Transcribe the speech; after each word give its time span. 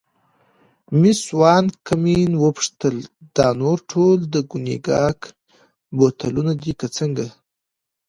مېس 0.99 1.21
وان 1.39 1.65
کمپن 1.87 2.31
وپوښتل: 2.43 2.97
دا 3.35 3.47
نور 3.61 3.77
ټول 3.91 4.17
د 4.33 4.35
کونیګاک 4.49 5.19
بوتلونه 5.97 6.53
دي 6.61 6.71
که 6.79 6.87
څنګه؟ 6.97 7.25